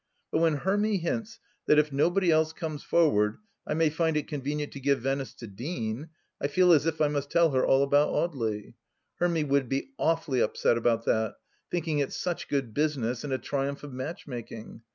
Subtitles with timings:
[0.31, 4.73] But when Hermy hints that if nobody else comes forward, I may find it convenient
[4.73, 6.09] to give Venice to Deane,
[6.41, 8.73] I feel as if I must tell her all about Audely.
[9.17, 11.35] Hermy would be awfully upset about that,
[11.69, 14.81] thinking it such good business, and a triumph of match making